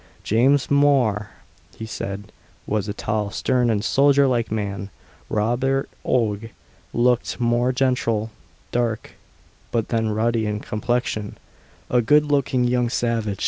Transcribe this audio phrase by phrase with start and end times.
[0.23, 1.29] James Mhor,
[1.77, 2.31] he said,
[2.65, 4.89] was a tall, stern, and soldier like man.
[5.29, 6.49] Robin Oig
[6.91, 8.31] looked more gentle;
[8.71, 9.11] dark,
[9.69, 11.37] but yet ruddy in complexion
[11.91, 13.39] a good looking young savage.